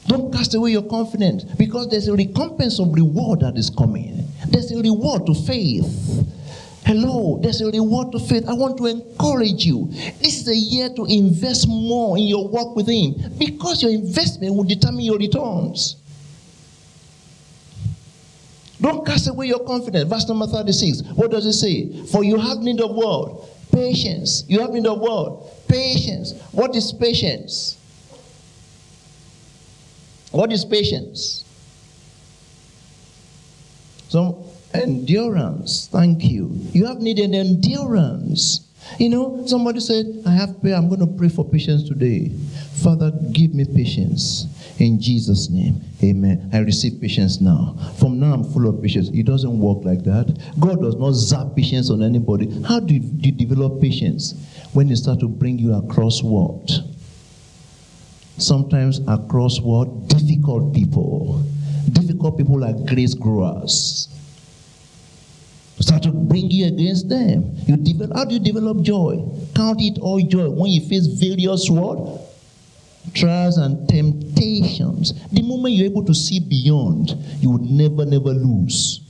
[0.08, 4.28] Don't cast away your confidence because there's a recompense of reward that is coming.
[4.50, 6.28] There's a reward to faith.
[6.86, 8.48] Hello, there's a reward to faith.
[8.48, 9.88] I want to encourage you.
[10.20, 14.54] This is a year to invest more in your work with Him because your investment
[14.54, 15.96] will determine your returns.
[18.82, 20.10] Don't cast away your confidence.
[20.10, 21.04] Verse number 36.
[21.16, 22.06] What does it say?
[22.08, 23.48] For you have need of what?
[23.72, 24.44] Patience.
[24.50, 25.68] You have need of what?
[25.70, 26.34] Patience.
[26.52, 27.78] What is patience?
[30.32, 31.46] What is patience?
[34.10, 34.43] So
[34.74, 35.88] Endurance.
[35.92, 36.50] Thank you.
[36.72, 38.68] You have needed endurance.
[38.98, 40.76] You know, somebody said, I have prayer.
[40.76, 42.30] I'm going to pray for patience today.
[42.84, 44.46] Father, give me patience.
[44.80, 46.50] In Jesus' name, amen.
[46.52, 47.78] I receive patience now.
[48.00, 49.10] From now, I'm full of patience.
[49.14, 50.38] It doesn't work like that.
[50.60, 52.50] God does not zap patience on anybody.
[52.64, 54.34] How do you, do you develop patience?
[54.74, 56.70] When you start to bring you across what?
[58.38, 60.08] Sometimes across what?
[60.08, 61.44] Difficult people.
[61.92, 64.10] Difficult people like grace growers
[65.84, 67.56] start to bring you against them.
[67.68, 69.24] You develop, how do you develop joy?
[69.56, 72.22] Count it all joy when you face various what?
[73.14, 75.14] Trials and temptations.
[75.30, 79.02] The moment you're able to see beyond, you would never, never lose.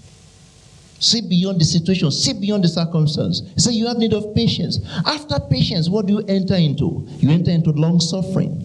[0.99, 3.43] See beyond the situation, see beyond the circumstance.
[3.57, 4.79] So you have need of patience.
[5.05, 7.05] After patience, what do you enter into?
[7.19, 8.63] You enter into long suffering.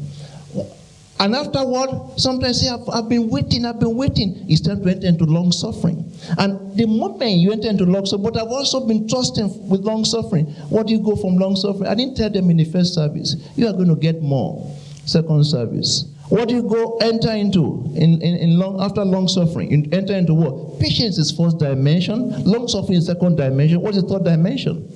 [1.20, 4.44] And afterward, sometimes say, I've, I've, been waiting, I've been waiting.
[4.48, 6.12] It's time to enter into long suffering.
[6.38, 10.04] And the moment you enter into long suffering, but I've also been trusting with long
[10.04, 10.46] suffering.
[10.68, 11.88] What do you go from long suffering?
[11.88, 13.36] I didn't tell them in the first service.
[13.56, 14.72] You are going to get more.
[15.06, 16.04] Second service.
[16.28, 19.70] What do you go enter into in, in, in long after long suffering?
[19.70, 20.78] You enter into what?
[20.78, 23.80] Patience is first dimension, long suffering is second dimension.
[23.80, 24.92] What is third dimension?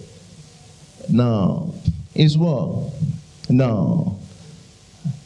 [1.09, 1.75] No.
[2.15, 2.93] Is what?
[3.49, 4.19] No.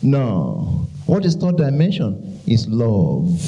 [0.02, 0.88] No.
[1.06, 2.40] What is third dimension?
[2.46, 3.40] Is love.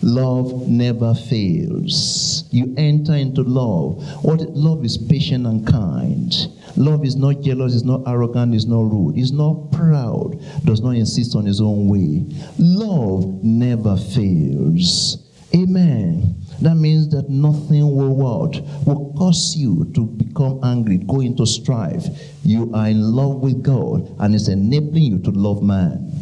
[0.00, 2.44] Love never fails.
[2.50, 4.24] You enter into love.
[4.24, 6.32] What love is patient and kind.
[6.76, 10.94] Love is not jealous, is not arrogant, is not rude, is not proud, does not
[10.94, 12.24] insist on his own way.
[12.58, 15.18] Love never fails.
[15.54, 16.37] Amen.
[16.60, 18.60] That means that nothing will what?
[18.84, 22.04] Will cause you to become angry, go into strife.
[22.44, 26.12] You are in love with God and it's enabling you to love man.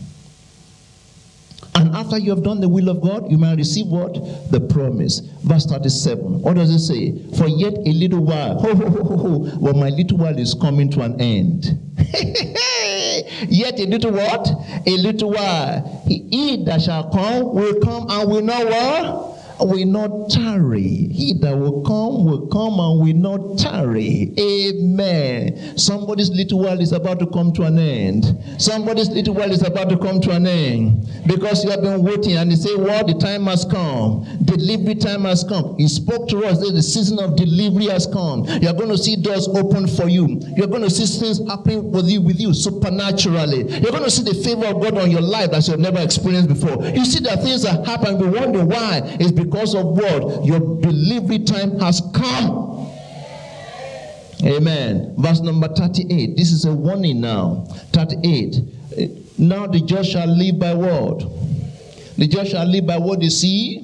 [1.74, 4.14] And after you have done the will of God, you may receive what?
[4.50, 5.20] The promise.
[5.42, 6.40] Verse 37.
[6.40, 7.12] What does it say?
[7.36, 10.54] For yet a little while, ho, ho, ho, ho, ho, well, my little while is
[10.54, 11.78] coming to an end.
[13.48, 14.48] yet a little what?
[14.86, 16.02] A little while.
[16.06, 19.35] He that shall come will come and will not what?
[19.60, 21.08] Will not tarry.
[21.12, 24.32] He that will come will come and will not tarry.
[24.38, 25.78] Amen.
[25.78, 28.38] Somebody's little while is about to come to an end.
[28.58, 32.36] Somebody's little while is about to come to an end because you have been waiting
[32.36, 34.26] and they say, Well, the time has come.
[34.44, 35.76] Delivery time has come.
[35.78, 38.44] He spoke to us that the season of delivery has come.
[38.44, 40.40] You're going to see doors open for you.
[40.56, 43.64] You're going to see things happening with you, with you supernaturally.
[43.80, 46.48] You're going to see the favor of God on your life that you've never experienced
[46.48, 46.84] before.
[46.84, 48.18] You see that things are happening.
[48.18, 49.00] We wonder why.
[49.18, 50.44] It's because because of what?
[50.44, 52.90] Your delivery time has come.
[54.44, 55.14] Amen.
[55.16, 56.36] Verse number 38.
[56.36, 57.64] This is a warning now.
[57.92, 59.38] 38.
[59.38, 61.20] Now the just shall live by what?
[62.16, 63.80] The just shall live by what they see.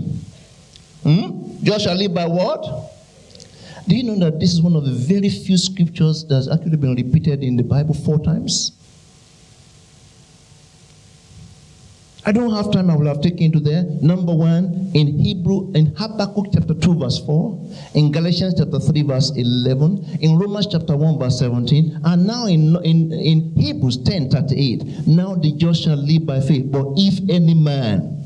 [1.03, 1.63] Hmm?
[1.63, 2.93] Just shall live by what?
[3.89, 6.95] Do you know that this is one of the very few scriptures that's actually been
[6.95, 8.73] repeated in the Bible four times?
[12.25, 13.83] I don't have time, I will have taken to there.
[14.01, 19.33] Number one, in Hebrew, in Habakkuk chapter 2, verse 4, in Galatians chapter 3, verse
[19.35, 25.07] 11, in Romans chapter 1, verse 17, and now in, in, in Hebrews 10, 38.
[25.09, 28.22] Now the just shall live by faith, but if any man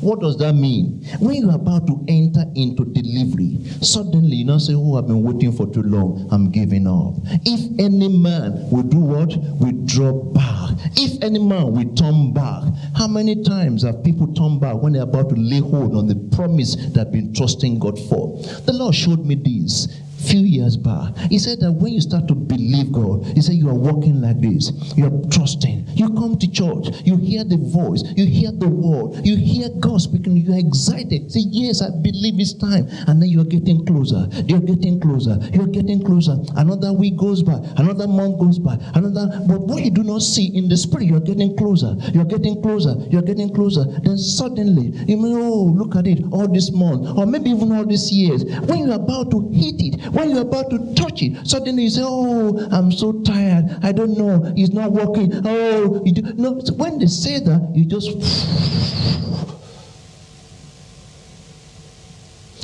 [0.00, 1.04] what does that mean?
[1.18, 5.52] When you're about to enter into delivery, suddenly you now say, Oh, I've been waiting
[5.52, 7.14] for too long, I'm giving up.
[7.44, 9.36] If any man will do what?
[9.60, 10.70] We drop back.
[10.96, 12.64] If any man will turn back.
[12.96, 16.16] How many times have people turned back when they're about to lay hold on the
[16.36, 18.40] promise they've been trusting God for?
[18.66, 19.88] The Lord showed me this
[20.18, 21.16] few years back.
[21.30, 24.40] He said that when you start to believe God, he said you are walking like
[24.40, 24.72] this.
[24.96, 25.86] You are trusting.
[25.94, 26.88] You come to church.
[27.04, 28.02] You hear the voice.
[28.16, 29.24] You hear the word.
[29.24, 30.36] You hear God speaking.
[30.36, 31.30] You are excited.
[31.30, 32.88] Say, yes, I believe it's time.
[33.06, 34.28] And then you are getting closer.
[34.46, 35.38] You're getting closer.
[35.52, 36.36] You're getting closer.
[36.56, 37.58] Another week goes by.
[37.76, 38.76] Another month goes by.
[38.94, 39.40] Another.
[39.46, 41.94] But what you do not see in the spirit, you're getting closer.
[42.12, 42.94] You're getting closer.
[43.10, 43.84] You're getting closer.
[44.02, 47.86] Then suddenly, you may, oh, look at it, all this month, or maybe even all
[47.86, 48.44] these years.
[48.44, 52.02] When you're about to hit it, when you're about to touch it, suddenly you say,
[52.04, 53.64] Oh, I'm so tired.
[53.82, 54.52] I don't know.
[54.56, 55.32] It's not working.
[55.44, 56.22] Oh, you do.
[56.34, 58.10] No, when they say that, you just.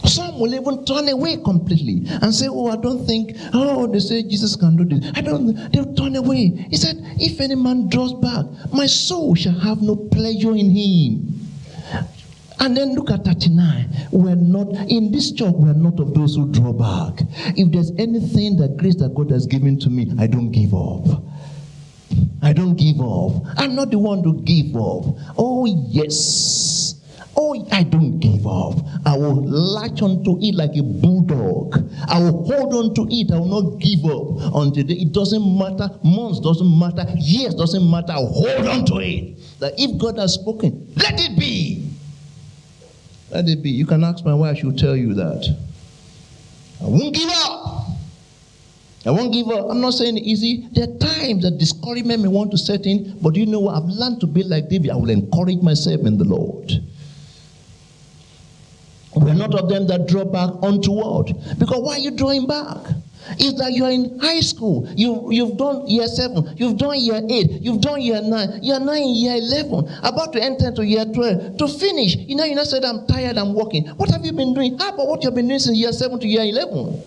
[0.07, 4.23] Some will even turn away completely and say, Oh, I don't think, oh, they say
[4.23, 5.11] Jesus can do this.
[5.15, 6.67] I don't, they'll turn away.
[6.71, 11.44] He said, If any man draws back, my soul shall have no pleasure in him.
[12.61, 14.09] And then look at 39.
[14.13, 17.27] We're not, in this church, we're not of those who draw back.
[17.57, 21.23] If there's anything that grace that God has given to me, I don't give up.
[22.43, 23.43] I don't give up.
[23.59, 25.17] I'm not the one to give up.
[25.37, 26.95] Oh, yes.
[27.37, 28.79] Oh, I don't give up.
[29.05, 31.91] I will latch onto it like a bulldog.
[32.07, 33.33] I will hold on to it.
[33.33, 35.91] I will not give up until it doesn't matter.
[36.05, 37.05] Months doesn't matter.
[37.17, 38.13] Years doesn't matter.
[38.13, 39.39] I'll hold on to it.
[39.59, 41.44] That if God has spoken, let it be.
[43.35, 43.71] Let it be.
[43.71, 45.57] You can ask my wife, she'll tell you that.
[46.81, 47.89] I won't give up.
[49.05, 49.67] I won't give up.
[49.71, 50.69] I'm not saying easy.
[50.71, 53.75] There are times that discouragement may want to set in, but you know what?
[53.75, 54.91] I've learned to be like David.
[54.91, 56.71] I will encourage myself in the Lord.
[59.17, 61.27] We're not of them that draw back unto what?
[61.59, 62.79] Because why are you drawing back?
[63.39, 64.89] Is that you're in high school.
[64.97, 69.15] You, you've done year seven, you've done year eight, you've done year nine, now in
[69.15, 71.57] year 11, about to enter into year 12.
[71.59, 73.87] To finish, you know, you know, said, I'm tired, I'm working.
[73.97, 74.79] What have you been doing?
[74.79, 77.03] How about what you've been doing since year seven to year 11?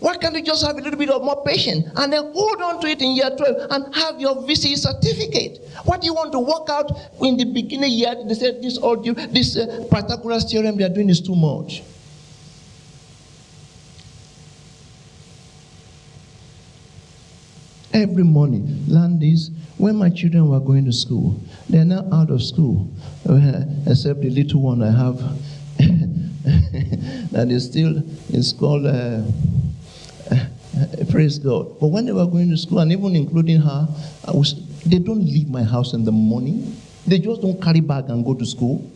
[0.00, 2.80] Why can't you just have a little bit of more patience and then hold on
[2.80, 5.58] to it in year 12 and have your VC certificate?
[5.84, 8.14] What do you want to work out in the beginning year?
[8.26, 11.82] They said this audio, this uh, particular theorem they are doing is too much.
[17.98, 18.84] Every morning.
[18.86, 19.50] Learn this.
[19.76, 22.90] When my children were going to school, they're now out of school,
[23.86, 25.18] except the little one I have
[27.32, 28.86] that is still is called.
[28.86, 29.22] Uh,
[31.10, 31.78] praise God.
[31.80, 33.88] But when they were going to school, and even including her,
[34.28, 36.76] was, they don't leave my house in the morning.
[37.06, 38.90] They just don't carry bag and go to school.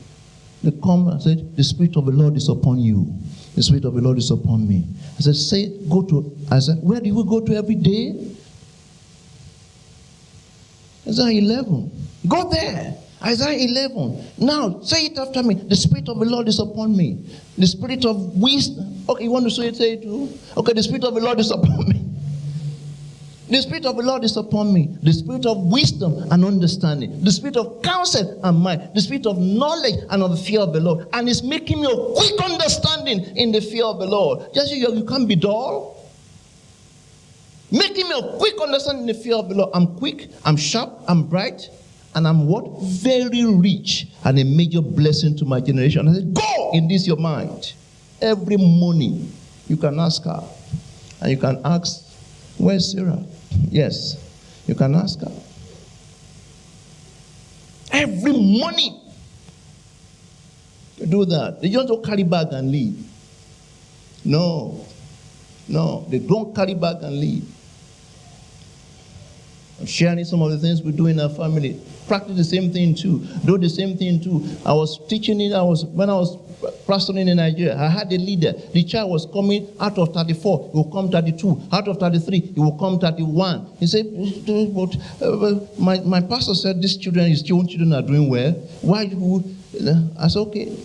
[0.62, 3.12] They come and said, The Spirit of the Lord is upon you.
[3.56, 4.86] The Spirit of the Lord is upon me.
[5.18, 6.36] I said, Say, go to.
[6.50, 8.32] I said, Where do you go to every day?
[11.06, 11.90] Isaiah 11.
[12.28, 12.94] Go there.
[13.24, 14.24] Isaiah 11.
[14.38, 15.54] Now, say it after me.
[15.54, 17.24] The Spirit of the Lord is upon me.
[17.56, 19.04] The Spirit of wisdom.
[19.08, 20.28] Okay, you want to say it, say it too?
[20.56, 22.04] Okay, the Spirit of the Lord is upon me.
[23.48, 24.88] The Spirit of the Lord is upon me.
[25.02, 27.22] The Spirit of wisdom and understanding.
[27.22, 28.94] The Spirit of counsel and might.
[28.94, 31.06] The Spirit of knowledge and of the fear of the Lord.
[31.12, 34.54] And it's making me a quick understanding in the fear of the Lord.
[34.54, 36.01] Just you, you can't be dull
[37.72, 39.70] making me a quick understanding the fear of the Lord.
[39.74, 41.68] I'm quick, I'm sharp, I'm bright,
[42.14, 42.80] and I'm what?
[42.82, 46.06] Very rich and a major blessing to my generation.
[46.08, 47.72] I said, Go in this your mind.
[48.20, 49.32] Every morning,
[49.66, 50.42] you can ask her.
[51.20, 52.06] And you can ask,
[52.58, 53.22] Where's Sarah?
[53.70, 54.16] Yes,
[54.66, 55.32] you can ask her.
[57.90, 59.00] Every morning,
[60.98, 61.60] you do that.
[61.60, 63.08] They don't carry bag and leave.
[64.24, 64.84] No,
[65.68, 67.44] no, they don't carry bag and leave.
[69.86, 71.80] Sharing some of the things we do in our family.
[72.06, 73.18] Practice the same thing too.
[73.44, 74.44] Do the same thing too.
[74.64, 75.52] I was teaching it.
[75.52, 76.36] I was when I was
[76.86, 77.76] pastoring in Nigeria.
[77.76, 78.52] I had a leader.
[78.72, 80.70] The child was coming out of 34.
[80.72, 81.62] He will come 32.
[81.72, 83.66] Out of 33, he will come 31.
[83.80, 84.06] He said,
[84.74, 88.52] "But uh, my my pastor said these children, his own children are doing well.
[88.82, 89.44] Why would?"
[90.18, 90.76] I said, "Okay."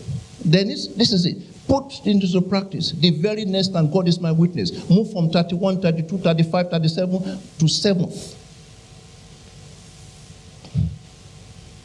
[0.46, 1.38] Then this, this is it
[1.68, 4.90] put into the practice the very next time God is my witness.
[4.90, 7.22] Move from 31, 32, 35, 37
[7.60, 8.36] to 7th.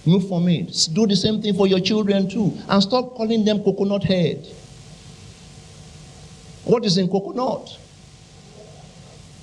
[0.04, 0.88] Move from it.
[0.92, 2.52] Do the same thing for your children too.
[2.68, 4.46] And stop calling them coconut head.
[6.64, 7.78] What is in coconut?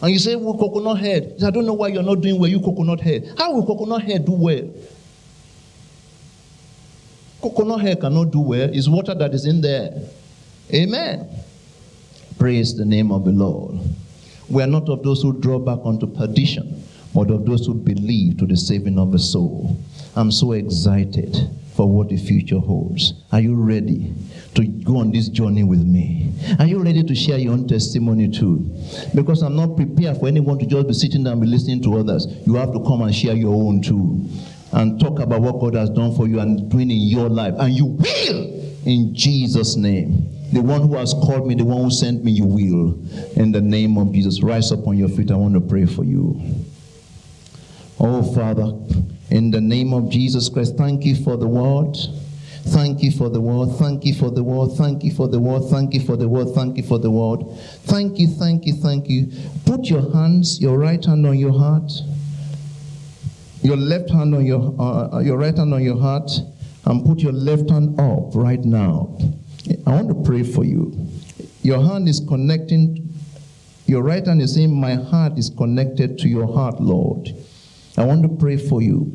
[0.01, 1.35] And you say, well, coconut head.
[1.45, 3.33] I don't know why you're not doing well, you coconut head.
[3.37, 4.69] How will coconut head do well?
[7.41, 8.69] Coconut head cannot do well.
[8.73, 9.93] It's water that is in there.
[10.73, 11.27] Amen.
[12.37, 13.79] Praise the name of the Lord.
[14.49, 16.83] We are not of those who draw back unto perdition,
[17.13, 19.77] but of those who believe to the saving of the soul.
[20.15, 21.35] I'm so excited
[21.75, 23.13] for what the future holds.
[23.31, 24.13] Are you ready
[24.55, 26.33] to go on this journey with me?
[26.59, 28.69] Are you ready to share your own testimony too?
[29.15, 31.97] Because I'm not prepared for anyone to just be sitting down and be listening to
[31.97, 32.27] others.
[32.45, 34.27] You have to come and share your own too.
[34.71, 37.53] And talk about what God has done for you and doing in your life.
[37.57, 40.27] And you will in Jesus' name.
[40.51, 42.99] The one who has called me, the one who sent me, you will.
[43.35, 44.41] In the name of Jesus.
[44.41, 45.31] Rise up on your feet.
[45.31, 46.41] I want to pray for you.
[47.99, 48.73] Oh, Father,
[49.31, 51.95] in the name of Jesus Christ, thank you for the word.
[52.69, 53.77] Thank you for the word.
[53.77, 54.77] Thank you for the word.
[54.77, 55.69] Thank you for the word.
[55.69, 56.49] Thank you for the word.
[56.53, 57.43] Thank you for the word.
[57.85, 59.31] Thank you, thank you, thank you.
[59.65, 61.91] Put your hands, your right hand on your heart,
[63.61, 66.29] your left hand on your uh, your right hand on your heart,
[66.85, 69.17] and put your left hand up right now.
[69.85, 71.07] I want to pray for you.
[71.61, 73.13] Your hand is connecting,
[73.85, 77.29] your right hand is saying, My heart is connected to your heart, Lord.
[77.97, 79.11] I want to pray for you.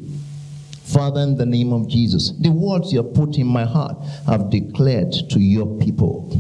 [0.94, 3.96] Father, in the name of Jesus, the words you have put in my heart,
[4.28, 6.30] I've declared to your people.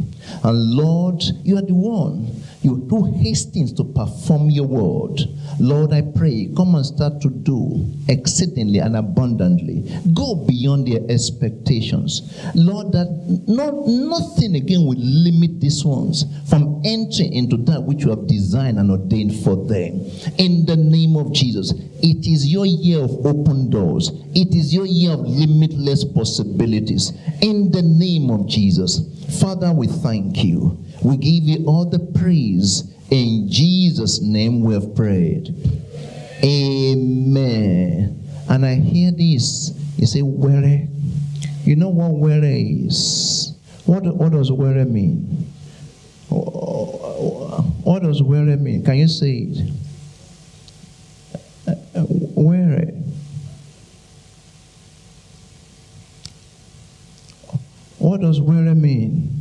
[0.44, 2.30] And Lord, you are the one
[2.64, 5.20] you do hastings to perform your word.
[5.60, 9.84] Lord, I pray, come and start to do exceedingly and abundantly.
[10.14, 12.22] Go beyond their expectations.
[12.54, 13.08] Lord, that
[13.46, 18.78] not, nothing again will limit these ones from entering into that which you have designed
[18.78, 20.00] and ordained for them.
[20.38, 24.10] In the name of Jesus, it is your year of open doors.
[24.34, 27.12] It is your year of limitless possibilities.
[27.40, 29.00] In the name of Jesus.
[29.40, 30.78] Father, we thank you.
[31.02, 32.53] We give you all the praise.
[33.10, 35.54] In Jesus' name we have prayed.
[36.42, 38.22] Amen.
[38.48, 39.72] And I hear this.
[39.96, 40.86] You say, where?
[41.64, 43.54] You know what where is?
[43.86, 45.50] What, what does where mean?
[46.28, 48.84] What does where mean?
[48.84, 49.70] Can you say it?
[52.34, 52.92] Where?
[57.98, 59.33] What does where mean?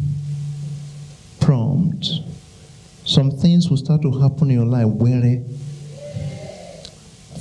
[3.13, 5.39] Some things will start to happen in your life where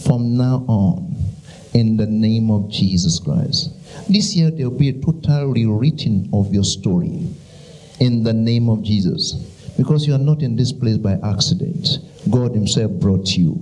[0.04, 1.16] from now on,
[1.72, 3.70] in the name of Jesus Christ.
[4.06, 7.26] This year there will be a total rewritten of your story
[8.00, 9.32] in the name of Jesus.
[9.78, 12.00] Because you are not in this place by accident.
[12.28, 13.56] God Himself brought you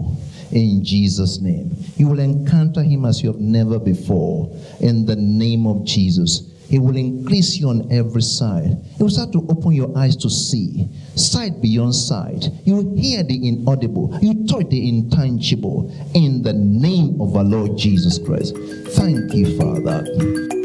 [0.50, 1.70] in Jesus' name.
[1.96, 4.50] You will encounter Him as you have never before
[4.80, 6.50] in the name of Jesus.
[6.70, 8.78] He will increase you on every side.
[8.96, 12.48] He will start to open your eyes to see, sight beyond sight.
[12.64, 14.16] You hear the inaudible.
[14.22, 18.54] You touch the intangible in the name of our Lord Jesus Christ.
[18.94, 20.59] Thank you, Father.